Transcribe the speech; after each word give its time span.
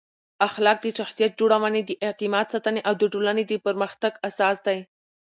اخلاق 0.47 0.77
د 0.81 0.85
شخصیت 0.99 1.31
جوړونې، 1.39 1.81
د 1.85 1.91
اعتماد 2.05 2.45
ساتنې 2.53 2.81
او 2.87 2.93
د 3.01 3.03
ټولنې 3.13 3.43
د 3.47 3.53
پرمختګ 3.65 4.13
اساس 4.29 4.57
دی. 4.67 4.79